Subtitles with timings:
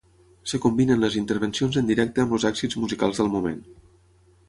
[0.47, 3.65] Es combinen les intervencions en directe amb els èxits musicals del moment.